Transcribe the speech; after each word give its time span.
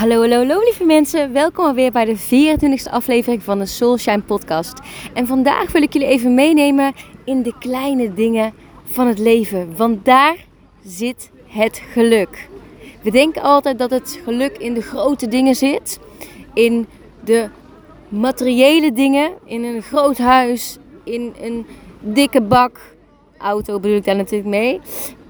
Hallo, 0.00 0.20
hallo, 0.20 0.36
hallo 0.36 0.60
lieve 0.60 0.84
mensen. 0.84 1.32
Welkom 1.32 1.64
alweer 1.64 1.92
bij 1.92 2.04
de 2.04 2.18
24e 2.18 2.90
aflevering 2.90 3.42
van 3.42 3.58
de 3.58 3.66
Soulshine 3.66 4.22
podcast. 4.22 4.78
En 5.14 5.26
vandaag 5.26 5.72
wil 5.72 5.82
ik 5.82 5.92
jullie 5.92 6.08
even 6.08 6.34
meenemen 6.34 6.92
in 7.24 7.42
de 7.42 7.54
kleine 7.58 8.14
dingen 8.14 8.52
van 8.84 9.06
het 9.06 9.18
leven. 9.18 9.76
Want 9.76 10.04
daar 10.04 10.36
zit 10.84 11.30
het 11.46 11.82
geluk. 11.92 12.48
We 13.02 13.10
denken 13.10 13.42
altijd 13.42 13.78
dat 13.78 13.90
het 13.90 14.20
geluk 14.24 14.58
in 14.58 14.74
de 14.74 14.82
grote 14.82 15.28
dingen 15.28 15.54
zit. 15.54 15.98
In 16.54 16.86
de 17.24 17.48
materiële 18.08 18.92
dingen. 18.92 19.32
In 19.44 19.64
een 19.64 19.82
groot 19.82 20.18
huis. 20.18 20.78
In 21.04 21.34
een 21.40 21.66
dikke 22.00 22.40
bak. 22.42 22.80
Auto 23.38 23.80
bedoel 23.80 23.96
ik 23.96 24.04
daar 24.04 24.16
natuurlijk 24.16 24.50
mee. 24.50 24.80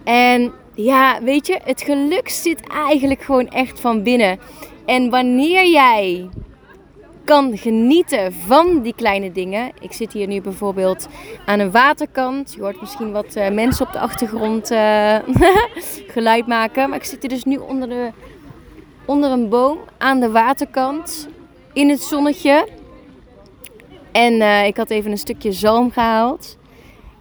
En 0.04 0.52
ja, 0.82 1.22
weet 1.22 1.46
je, 1.46 1.60
het 1.64 1.82
geluk 1.82 2.28
zit 2.28 2.68
eigenlijk 2.68 3.22
gewoon 3.22 3.48
echt 3.48 3.80
van 3.80 4.02
binnen. 4.02 4.38
En 4.86 5.10
wanneer 5.10 5.66
jij 5.66 6.28
kan 7.24 7.58
genieten 7.58 8.32
van 8.32 8.82
die 8.82 8.94
kleine 8.94 9.32
dingen. 9.32 9.72
Ik 9.80 9.92
zit 9.92 10.12
hier 10.12 10.26
nu 10.26 10.40
bijvoorbeeld 10.40 11.08
aan 11.46 11.58
een 11.58 11.70
waterkant. 11.70 12.52
Je 12.52 12.60
hoort 12.60 12.80
misschien 12.80 13.12
wat 13.12 13.36
uh, 13.36 13.48
mensen 13.48 13.86
op 13.86 13.92
de 13.92 13.98
achtergrond 13.98 14.70
uh, 14.70 15.16
geluid 16.14 16.46
maken. 16.46 16.88
Maar 16.88 16.98
ik 16.98 17.04
zit 17.04 17.20
hier 17.20 17.30
dus 17.30 17.44
nu 17.44 17.56
onder, 17.56 17.88
de, 17.88 18.10
onder 19.04 19.30
een 19.30 19.48
boom 19.48 19.78
aan 19.98 20.20
de 20.20 20.30
waterkant. 20.30 21.28
In 21.72 21.88
het 21.88 22.02
zonnetje. 22.02 22.68
En 24.12 24.32
uh, 24.32 24.66
ik 24.66 24.76
had 24.76 24.90
even 24.90 25.10
een 25.10 25.18
stukje 25.18 25.52
zalm 25.52 25.90
gehaald. 25.90 26.58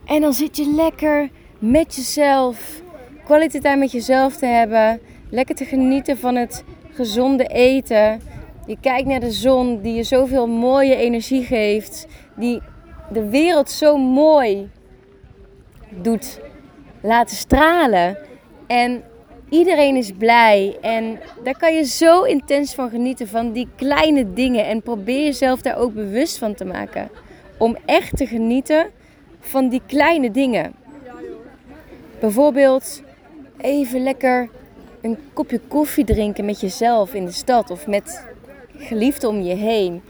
En 0.06 0.22
dan 0.22 0.34
zit 0.34 0.58
je 0.58 0.74
lekker 0.76 1.30
met 1.60 1.96
jezelf 1.96 2.82
kwaliteit 3.30 3.80
met 3.80 3.92
jezelf 3.92 4.36
te 4.36 4.46
hebben. 4.46 5.00
Lekker 5.30 5.56
te 5.56 5.66
genieten 5.66 6.18
van 6.18 6.36
het 6.36 6.64
gezonde 6.92 7.46
eten. 7.46 8.22
Je 8.66 8.78
kijkt 8.82 9.08
naar 9.08 9.20
de 9.20 9.32
zon 9.32 9.82
die 9.82 9.94
je 9.94 10.04
zoveel 10.04 10.48
mooie 10.48 10.96
energie 10.96 11.44
geeft. 11.44 12.08
Die 12.36 12.62
de 13.12 13.30
wereld 13.30 13.70
zo 13.70 13.98
mooi 13.98 14.70
doet 15.90 16.40
laten 17.02 17.36
stralen. 17.36 18.18
En 18.68 19.04
iedereen 19.50 19.96
is 19.96 20.12
blij. 20.12 20.78
En 20.82 21.20
daar 21.44 21.58
kan 21.58 21.76
je 21.76 21.86
zo 21.86 22.24
intens 22.24 22.74
van 22.74 22.90
genieten. 22.90 23.28
Van 23.28 23.52
die 23.52 23.68
kleine 23.76 24.34
dingen. 24.34 24.66
En 24.66 24.82
probeer 24.82 25.24
jezelf 25.24 25.62
daar 25.62 25.78
ook 25.78 25.94
bewust 25.94 26.38
van 26.38 26.54
te 26.54 26.66
maken. 26.66 27.10
Om 27.58 27.78
echt 27.86 28.18
te 28.18 28.26
genieten 28.26 28.88
van 29.40 29.70
die 29.70 29.82
kleine 29.88 30.32
dingen. 30.32 30.74
Bijvoorbeeld 32.20 33.08
even 33.62 34.04
lekker 34.04 34.50
een 35.02 35.18
kopje 35.34 35.60
koffie 35.68 36.06
drinken 36.06 36.46
met 36.46 36.62
jezelf 36.62 37.14
in 37.14 37.26
de 37.26 37.32
stad 37.32 37.70
of 37.70 37.88
met 37.88 38.28
geliefden 38.78 39.30
om 39.30 39.42
je 39.42 39.56
heen. 39.56 40.02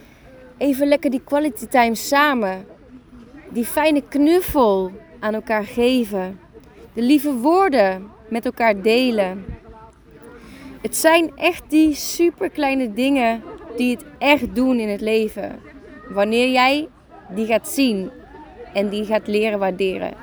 Even 0.57 0.87
lekker 0.87 1.09
die 1.09 1.23
quality 1.23 1.65
time 1.65 1.95
samen. 1.95 2.65
Die 3.49 3.65
fijne 3.65 4.03
knuffel 4.09 4.91
aan 5.19 5.33
elkaar 5.33 5.63
geven. 5.63 6.39
De 6.93 7.01
lieve 7.01 7.33
woorden 7.33 8.07
met 8.29 8.45
elkaar 8.45 8.81
delen. 8.81 9.45
Het 10.81 10.95
zijn 10.95 11.31
echt 11.35 11.63
die 11.67 11.95
super 11.95 12.49
kleine 12.49 12.93
dingen 12.93 13.43
die 13.77 13.91
het 13.91 14.05
echt 14.17 14.55
doen 14.55 14.79
in 14.79 14.89
het 14.89 15.01
leven. 15.01 15.59
Wanneer 16.09 16.49
jij 16.51 16.87
die 17.29 17.45
gaat 17.45 17.67
zien 17.67 18.11
en 18.73 18.89
die 18.89 19.05
gaat 19.05 19.27
leren 19.27 19.59
waarderen. 19.59 20.13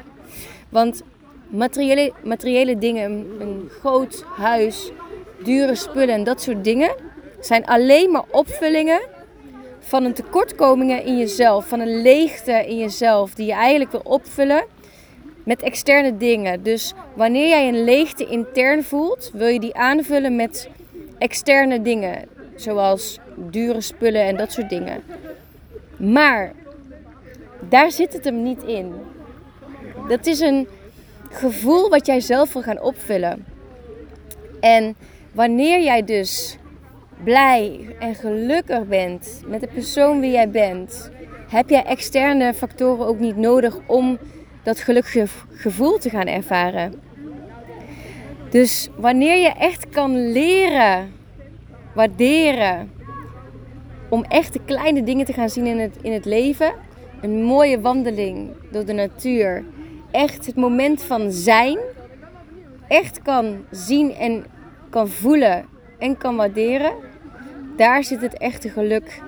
Want 0.69 1.03
materiële, 1.49 2.13
materiële 2.23 2.79
dingen, 2.79 3.27
een, 3.39 3.71
groot 3.81 4.25
huis, 4.37 4.91
dure 5.45 5.75
spullen 5.75 6.15
en 6.15 6.25
dat 6.25 6.43
soort 6.43 6.65
dingen, 6.65 6.95
zijn 7.41 7.67
alleen 7.67 8.11
maar 8.11 8.25
opvullingen 8.31 9.01
van 9.79 10.05
een 10.05 10.13
tekortkomingen 10.13 11.05
in 11.05 11.19
jezelf, 11.19 11.69
van 11.69 11.81
een 11.81 12.03
leegte 12.03 12.53
in 12.53 12.79
jezelf 12.79 13.35
die 13.35 13.47
je 13.47 13.53
eigenlijk 13.53 13.91
wil 13.91 14.01
opvullen 14.05 14.65
met 15.45 15.63
externe 15.63 16.17
dingen. 16.17 16.63
Dus 16.63 16.95
wanneer 17.15 17.49
jij 17.49 17.69
een 17.69 17.85
leegte 17.85 18.27
intern 18.27 18.85
voelt, 18.85 19.31
wil 19.33 19.47
je 19.47 19.61
die 19.61 19.75
aanvullen 19.75 20.37
met 20.37 20.69
externe 21.19 21.83
dingen, 21.83 22.29
zoals 22.55 23.19
dure 23.37 23.81
spullen 23.81 24.23
en 24.23 24.37
dat 24.37 24.53
soort 24.53 24.69
dingen. 24.69 25.03
Maar 25.97 26.53
daar 27.69 27.91
zit 27.91 28.13
het 28.13 28.25
hem 28.25 28.43
niet 28.43 28.63
in. 28.63 28.95
Dat 30.09 30.27
is 30.27 30.41
een 30.41 30.69
gevoel 31.31 31.89
wat 31.89 32.07
jij 32.07 32.21
zelf 32.21 32.53
wil 32.53 32.63
gaan 32.63 32.81
opvullen. 32.81 33.45
En 34.61 34.97
wanneer 35.33 35.83
jij 35.83 36.05
dus 36.05 36.59
blij 37.25 37.97
en 37.99 38.15
gelukkig 38.15 38.87
bent 38.87 39.41
met 39.47 39.61
de 39.61 39.67
persoon 39.67 40.21
wie 40.21 40.31
jij 40.31 40.51
bent, 40.51 41.11
heb 41.49 41.69
jij 41.69 41.85
externe 41.85 42.55
factoren 42.55 43.07
ook 43.07 43.19
niet 43.19 43.37
nodig 43.37 43.79
om 43.87 44.19
dat 44.63 44.81
gelukkige 44.81 45.27
gevoel 45.51 45.99
te 45.99 46.11
gaan 46.11 46.27
ervaren. 46.27 47.03
Dus 48.51 48.89
wanneer 48.97 49.37
je 49.37 49.53
echt 49.59 49.89
kan 49.89 50.33
leren, 50.33 51.13
waarderen, 51.95 52.91
om 54.09 54.25
echt 54.25 54.53
de 54.53 54.61
kleine 54.65 55.03
dingen 55.03 55.25
te 55.25 55.33
gaan 55.33 55.51
zien 55.51 55.67
in 55.67 55.79
het, 55.79 55.97
in 56.03 56.13
het 56.13 56.25
leven, 56.25 56.73
een 57.21 57.43
mooie 57.43 57.81
wandeling 57.81 58.51
door 58.71 58.85
de 58.85 58.93
natuur, 58.93 59.65
echt 60.11 60.47
het 60.47 60.57
moment 60.57 61.03
van 61.03 61.33
zijn 61.33 61.79
echt 62.89 63.23
kan 63.23 63.65
zien 63.71 64.15
en 64.15 64.45
kan 64.91 65.09
voelen 65.09 65.65
en 65.99 66.17
kan 66.17 66.37
waarderen, 66.37 66.93
daar 67.77 68.05
zit 68.05 68.21
het 68.21 68.39
echte 68.39 68.69
geluk 68.69 69.23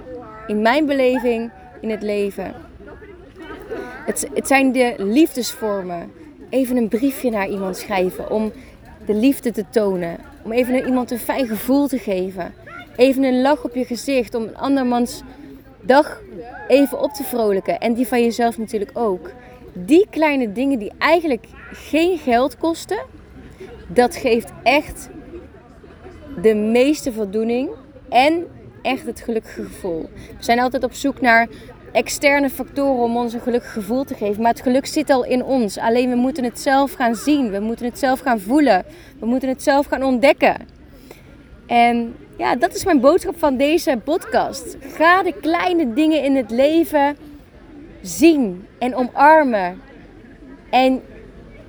in 0.47 0.63
mijn 0.63 0.87
beleving 0.87 1.51
in 1.81 1.91
het 1.91 2.03
leven. 2.03 2.55
Het, 4.07 4.29
het 4.35 4.47
zijn 4.47 4.73
de 4.73 4.95
liefdesvormen. 4.97 6.13
Even 6.51 6.77
een 6.77 6.89
briefje 6.89 7.31
naar 7.31 7.49
iemand 7.49 7.77
schrijven 7.77 8.31
om 8.31 8.53
de 9.07 9.15
liefde 9.15 9.51
te 9.51 9.65
tonen. 9.71 10.17
Om 10.43 10.53
even 10.53 10.87
iemand 10.87 11.11
een 11.11 11.19
fijn 11.19 11.47
gevoel 11.47 11.87
te 11.87 11.99
geven. 11.99 12.55
Even 12.97 13.25
een 13.25 13.41
lach 13.41 13.65
op 13.65 13.75
je 13.75 13.85
gezicht 13.85 14.35
om 14.35 14.43
een 14.43 14.57
andermans 14.57 15.23
dag 15.81 16.21
even 16.69 17.01
op 17.01 17.13
te 17.13 17.25
vrolijken. 17.25 17.81
En 17.81 17.95
die 17.95 18.07
van 18.07 18.23
jezelf 18.23 18.59
natuurlijk 18.59 18.91
ook 18.95 19.31
die 19.85 20.07
kleine 20.11 20.53
dingen 20.53 20.79
die 20.79 20.93
eigenlijk 20.99 21.47
geen 21.73 22.19
geld 22.19 22.57
kosten, 22.57 22.99
dat 23.87 24.17
geeft 24.17 24.53
echt 24.63 25.09
de 26.43 26.55
meeste 26.55 27.13
voldoening 27.13 27.71
en 28.09 28.47
echt 28.83 29.07
het 29.07 29.21
gelukkige 29.21 29.65
gevoel. 29.65 30.09
We 30.13 30.45
zijn 30.45 30.61
altijd 30.61 30.85
op 30.85 30.93
zoek 30.93 31.21
naar 31.21 31.49
externe 31.93 32.51
factoren 32.51 33.03
om 33.03 33.17
ons 33.17 33.33
een 33.33 33.41
gelukkig 33.41 33.73
gevoel 33.73 34.05
te 34.05 34.15
geven. 34.15 34.43
Maar 34.43 34.53
het 34.53 34.63
geluk 34.63 34.87
zit 34.87 35.11
al 35.11 35.25
in 35.25 35.45
ons. 35.45 35.79
Alleen 35.79 36.11
we 36.11 36.17
moeten 36.17 36.45
het 36.45 36.61
zelf 36.61 36.93
gaan 36.93 37.15
zien. 37.15 37.51
We 37.51 37.61
moeten 37.61 37.87
het 37.87 37.99
zelf 37.99 38.21
gaan 38.21 38.41
voelen. 38.41 38.85
We 39.19 39.27
moeten 39.27 39.49
het 39.49 39.63
zelf 39.63 39.87
gaan 39.87 40.03
ontdekken. 40.03 40.57
En 41.67 42.15
ja, 42.39 42.57
dat 42.57 42.75
is 42.75 42.85
mijn 42.85 43.01
boodschap 43.01 43.39
van 43.39 43.57
deze 43.57 43.99
podcast. 44.05 44.77
Ga 44.81 45.23
de 45.23 45.35
kleine 45.41 45.93
dingen 45.93 46.25
in 46.25 46.37
het 46.37 46.51
leven 46.51 47.17
zien 48.03 48.67
en 48.79 48.95
omarmen. 48.95 49.81
En 50.71 51.03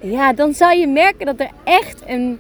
ja, 0.01 0.33
dan 0.33 0.53
zal 0.53 0.71
je 0.71 0.87
merken 0.87 1.25
dat 1.25 1.39
er 1.39 1.49
echt 1.63 2.01
een 2.07 2.39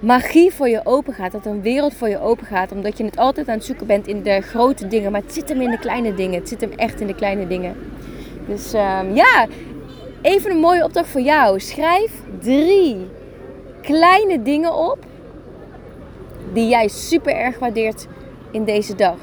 magie 0.00 0.52
voor 0.52 0.68
je 0.68 0.80
open 0.84 1.14
gaat. 1.14 1.32
Dat 1.32 1.46
een 1.46 1.62
wereld 1.62 1.94
voor 1.94 2.08
je 2.08 2.20
open 2.20 2.46
gaat. 2.46 2.72
Omdat 2.72 2.98
je 2.98 3.04
het 3.04 3.16
altijd 3.16 3.48
aan 3.48 3.54
het 3.54 3.64
zoeken 3.64 3.86
bent 3.86 4.06
in 4.06 4.22
de 4.22 4.40
grote 4.40 4.86
dingen. 4.86 5.12
Maar 5.12 5.20
het 5.20 5.32
zit 5.32 5.48
hem 5.48 5.60
in 5.60 5.70
de 5.70 5.78
kleine 5.78 6.14
dingen. 6.14 6.38
Het 6.38 6.48
zit 6.48 6.60
hem 6.60 6.72
echt 6.72 7.00
in 7.00 7.06
de 7.06 7.14
kleine 7.14 7.46
dingen. 7.46 7.76
Dus 8.46 8.74
um, 8.74 9.14
ja, 9.14 9.46
even 10.22 10.50
een 10.50 10.60
mooie 10.60 10.84
opdracht 10.84 11.08
voor 11.08 11.20
jou. 11.20 11.60
Schrijf 11.60 12.12
drie 12.40 13.08
kleine 13.82 14.42
dingen 14.42 14.74
op. 14.74 14.98
Die 16.52 16.68
jij 16.68 16.88
super 16.88 17.34
erg 17.34 17.58
waardeert 17.58 18.06
in 18.50 18.64
deze 18.64 18.94
dag 18.94 19.16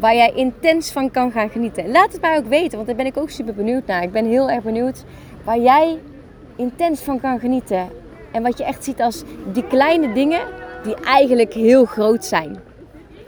waar 0.00 0.14
jij 0.14 0.32
intens 0.34 0.92
van 0.92 1.10
kan 1.10 1.32
gaan 1.32 1.50
genieten. 1.50 1.90
Laat 1.90 2.12
het 2.12 2.20
mij 2.20 2.36
ook 2.36 2.46
weten, 2.46 2.74
want 2.74 2.86
daar 2.86 2.96
ben 2.96 3.06
ik 3.06 3.16
ook 3.16 3.30
super 3.30 3.54
benieuwd 3.54 3.86
naar. 3.86 4.02
Ik 4.02 4.12
ben 4.12 4.26
heel 4.26 4.50
erg 4.50 4.62
benieuwd 4.62 5.04
waar 5.44 5.58
jij 5.58 5.98
intens 6.56 7.00
van 7.00 7.20
kan 7.20 7.38
genieten. 7.38 7.88
En 8.32 8.42
wat 8.42 8.58
je 8.58 8.64
echt 8.64 8.84
ziet 8.84 9.00
als 9.00 9.22
die 9.52 9.66
kleine 9.66 10.12
dingen 10.12 10.40
die 10.82 10.94
eigenlijk 10.94 11.52
heel 11.52 11.84
groot 11.84 12.24
zijn. 12.24 12.58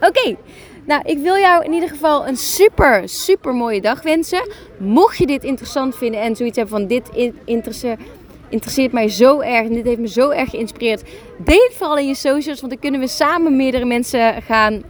Oké, 0.01 0.37
nou 0.85 1.03
ik 1.05 1.19
wil 1.19 1.37
jou 1.37 1.65
in 1.65 1.73
ieder 1.73 1.89
geval 1.89 2.27
een 2.27 2.37
super, 2.37 3.09
super 3.09 3.55
mooie 3.55 3.81
dag 3.81 4.03
wensen. 4.03 4.49
Mocht 4.79 5.17
je 5.17 5.27
dit 5.27 5.45
interessant 5.45 5.97
vinden 5.97 6.21
en 6.21 6.37
zoiets 6.37 6.57
hebben 6.57 6.79
van 6.79 6.87
dit 6.87 7.35
interesseert 7.45 8.01
interesseert 8.49 8.93
mij 8.93 9.09
zo 9.09 9.41
erg 9.41 9.67
en 9.67 9.75
dit 9.75 9.87
heeft 9.87 9.99
me 9.99 10.09
zo 10.09 10.31
erg 10.31 10.51
geïnspireerd. 10.51 11.03
Deel 11.45 11.67
het 11.69 11.75
vooral 11.75 11.99
in 11.99 12.07
je 12.07 12.15
socials, 12.15 12.61
want 12.61 12.73
dan 12.73 12.81
kunnen 12.81 13.01
we 13.01 13.09
samen 13.09 13.57
meerdere 13.57 13.85
mensen 13.85 14.43
gaan 14.43 14.83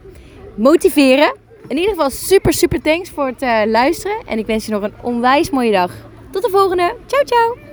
motiveren. 0.54 1.34
In 1.68 1.76
ieder 1.76 1.90
geval 1.90 2.10
super, 2.10 2.52
super 2.52 2.82
thanks 2.82 3.10
voor 3.10 3.26
het 3.26 3.42
uh, 3.42 3.62
luisteren. 3.66 4.16
En 4.26 4.38
ik 4.38 4.46
wens 4.46 4.66
je 4.66 4.72
nog 4.72 4.82
een 4.82 4.94
onwijs 5.02 5.50
mooie 5.50 5.72
dag. 5.72 5.92
Tot 6.30 6.42
de 6.42 6.50
volgende. 6.50 6.94
Ciao, 7.06 7.24
ciao. 7.24 7.71